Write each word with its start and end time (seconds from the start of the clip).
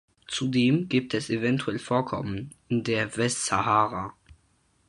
Zudem 0.27 0.89
gibt 0.89 1.13
es 1.13 1.29
eventuell 1.29 1.77
Vorkommen 1.77 2.55
in 2.69 2.83
der 2.83 3.15
Westsahara. 3.17 4.15